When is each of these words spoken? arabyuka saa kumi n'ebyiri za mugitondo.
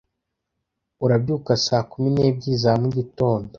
arabyuka 1.03 1.51
saa 1.65 1.85
kumi 1.91 2.09
n'ebyiri 2.11 2.57
za 2.63 2.71
mugitondo. 2.81 3.49